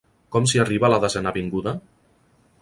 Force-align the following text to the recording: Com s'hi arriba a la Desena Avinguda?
Com 0.35 0.47
s'hi 0.51 0.61
arriba 0.63 0.87
a 0.89 0.91
la 0.93 0.99
Desena 1.03 1.35
Avinguda? 1.35 1.75